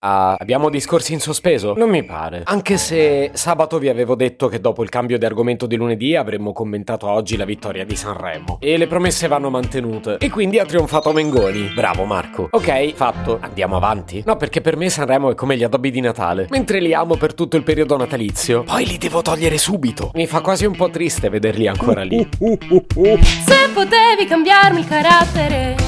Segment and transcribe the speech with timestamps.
[0.00, 1.74] Ah, abbiamo discorsi in sospeso?
[1.76, 2.42] Non mi pare.
[2.44, 6.52] Anche se sabato vi avevo detto che dopo il cambio di argomento di lunedì avremmo
[6.52, 8.58] commentato oggi la vittoria di Sanremo.
[8.60, 10.18] E le promesse vanno mantenute.
[10.18, 11.72] E quindi ha trionfato Mengoni.
[11.74, 12.46] Bravo Marco.
[12.52, 13.38] Ok, fatto.
[13.40, 14.22] Andiamo avanti?
[14.24, 16.46] No, perché per me Sanremo è come gli addobbi di Natale.
[16.50, 20.12] Mentre li amo per tutto il periodo natalizio, poi li devo togliere subito.
[20.14, 22.18] Mi fa quasi un po' triste vederli ancora lì.
[22.38, 25.87] Se potevi cambiarmi il carattere.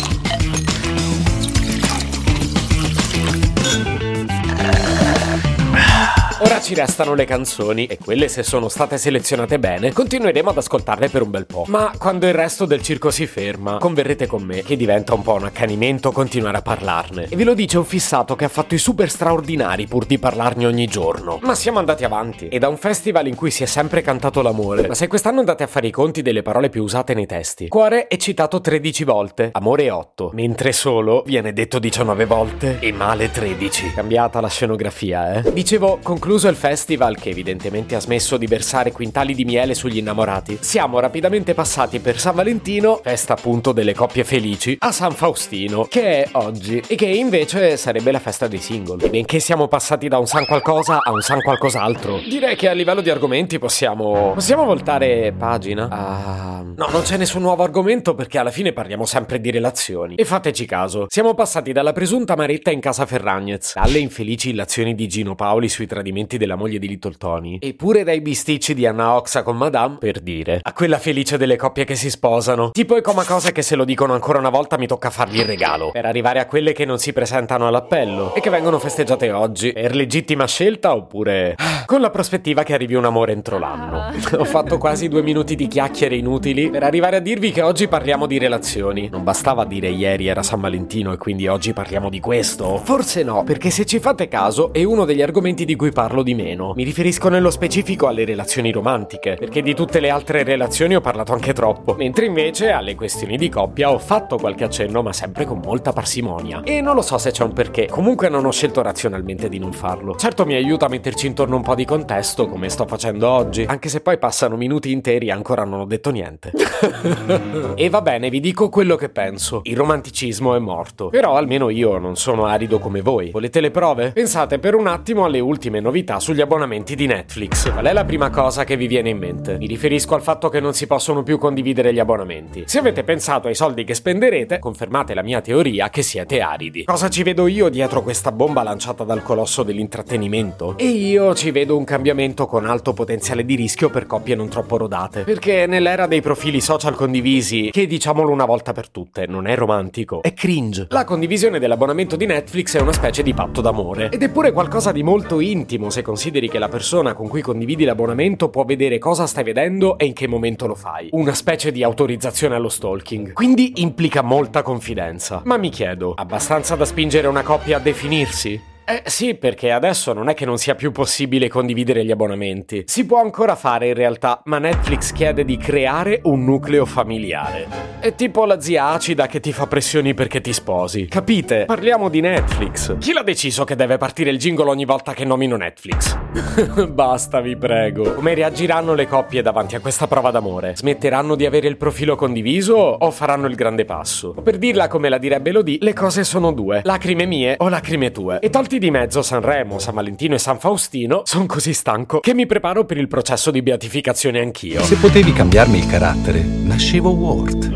[6.51, 11.07] Ora ci restano le canzoni e quelle se sono state selezionate bene continueremo ad ascoltarle
[11.07, 11.63] per un bel po'.
[11.69, 15.35] Ma quando il resto del circo si ferma, converrete con me che diventa un po'
[15.35, 17.27] un accanimento continuare a parlarne.
[17.29, 20.65] E ve lo dice un fissato che ha fatto i super straordinari pur di parlarne
[20.65, 21.39] ogni giorno.
[21.41, 24.89] Ma siamo andati avanti e da un festival in cui si è sempre cantato l'amore.
[24.89, 28.07] Ma se quest'anno andate a fare i conti delle parole più usate nei testi, cuore
[28.07, 33.93] è citato 13 volte, amore 8, mentre solo viene detto 19 volte e male 13.
[33.93, 35.53] Cambiata la scenografia, eh?
[35.53, 40.57] Dicevo, concluso il festival, che evidentemente ha smesso di versare quintali di miele sugli innamorati,
[40.61, 46.23] siamo rapidamente passati per San Valentino, festa appunto delle coppie felici, a San Faustino, che
[46.23, 49.03] è oggi, e che invece sarebbe la festa dei single.
[49.03, 52.73] E benché siamo passati da un San qualcosa a un San qualcos'altro, direi che a
[52.73, 54.33] livello di argomenti possiamo...
[54.33, 55.87] possiamo voltare pagina?
[55.89, 56.63] Ah...
[56.75, 60.15] No, non c'è nessun nuovo argomento perché alla fine parliamo sempre di relazioni.
[60.15, 65.07] E fateci caso, siamo passati dalla presunta maretta in casa Ferragnez, alle infelici illazioni di
[65.07, 69.43] Gino Paoli sui tradimenti della moglie di Little Tony, eppure dai bisticci di Anna Oxa
[69.43, 72.71] con Madame, per dire, a quella felice delle coppie che si sposano.
[72.71, 75.45] Tipo e come cose che se lo dicono ancora una volta mi tocca fargli il
[75.45, 79.73] regalo, per arrivare a quelle che non si presentano all'appello e che vengono festeggiate oggi,
[79.73, 84.13] per legittima scelta oppure con la prospettiva che arrivi un amore entro l'anno.
[84.37, 88.25] Ho fatto quasi due minuti di chiacchiere inutili per arrivare a dirvi che oggi parliamo
[88.25, 89.09] di relazioni.
[89.09, 92.77] Non bastava dire ieri era San Valentino e quindi oggi parliamo di questo?
[92.77, 96.33] Forse no, perché se ci fate caso è uno degli argomenti di cui parlo di
[96.33, 96.73] meno.
[96.75, 101.33] Mi riferisco nello specifico alle relazioni romantiche, perché di tutte le altre relazioni ho parlato
[101.33, 105.59] anche troppo, mentre invece alle questioni di coppia ho fatto qualche accenno ma sempre con
[105.63, 106.61] molta parsimonia.
[106.63, 109.73] E non lo so se c'è un perché, comunque non ho scelto razionalmente di non
[109.73, 110.15] farlo.
[110.15, 113.89] Certo mi aiuta a metterci intorno un po' di contesto, come sto facendo oggi, anche
[113.89, 116.51] se poi passano minuti interi e ancora non ho detto niente.
[117.75, 119.61] e va bene, vi dico quello che penso.
[119.63, 121.09] Il romanticismo è morto.
[121.09, 123.31] Però almeno io non sono arido come voi.
[123.31, 124.11] Volete le prove?
[124.11, 127.71] Pensate per un attimo alle ultime novità sugli abbonamenti di Netflix.
[127.71, 129.57] Qual è la prima cosa che vi viene in mente?
[129.57, 132.63] Mi riferisco al fatto che non si possono più condividere gli abbonamenti.
[132.65, 136.83] Se avete pensato ai soldi che spenderete, confermate la mia teoria che siete aridi.
[136.83, 140.77] Cosa ci vedo io dietro questa bomba lanciata dal colosso dell'intrattenimento?
[140.77, 144.77] E io ci vedo un cambiamento con alto potenziale di rischio per coppie non troppo
[144.77, 145.23] rodate.
[145.23, 150.21] Perché nell'era dei profili social condivisi, che diciamolo una volta per tutte, non è romantico,
[150.21, 150.87] è cringe.
[150.89, 154.09] La condivisione dell'abbonamento di Netflix è una specie di patto d'amore.
[154.09, 157.83] Ed è pure qualcosa di molto intimo se consideri che la persona con cui condividi
[157.83, 161.09] l'abbonamento può vedere cosa stai vedendo e in che momento lo fai.
[161.11, 163.33] Una specie di autorizzazione allo stalking.
[163.33, 165.41] Quindi implica molta confidenza.
[165.45, 168.70] Ma mi chiedo, abbastanza da spingere una coppia a definirsi?
[168.91, 172.83] Eh sì, perché adesso non è che non sia più possibile condividere gli abbonamenti.
[172.87, 177.91] Si può ancora fare in realtà, ma Netflix chiede di creare un nucleo familiare.
[178.01, 181.05] È tipo la zia acida che ti fa pressioni perché ti sposi.
[181.05, 181.63] Capite?
[181.63, 182.97] Parliamo di Netflix.
[182.97, 186.17] Chi l'ha deciso che deve partire il jingle ogni volta che nomino Netflix?
[186.91, 188.13] Basta, vi prego.
[188.15, 190.75] Come reagiranno le coppie davanti a questa prova d'amore?
[190.75, 194.33] Smetteranno di avere il profilo condiviso o faranno il grande passo?
[194.33, 196.81] Per dirla come la direbbe Lodi, le cose sono due.
[196.83, 198.39] Lacrime mie o lacrime tue.
[198.39, 202.47] E tolti di mezzo Sanremo, San Valentino e San Faustino, sono così stanco che mi
[202.47, 204.83] preparo per il processo di beatificazione anch'io.
[204.83, 207.71] Se potevi cambiarmi il carattere, nascevo Ward.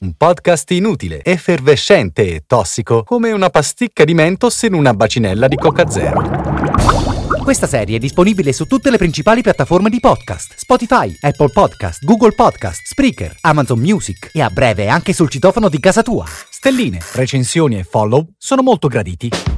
[0.00, 5.56] Un podcast inutile, effervescente e tossico, come una pasticca di mentos in una bacinella di
[5.56, 6.22] Coca Zero.
[7.42, 12.32] Questa serie è disponibile su tutte le principali piattaforme di podcast: Spotify, Apple Podcast, Google
[12.36, 16.24] Podcast, Spreaker, Amazon Music e a breve anche sul citofono di casa tua.
[16.48, 19.57] Stelline, recensioni e follow sono molto graditi.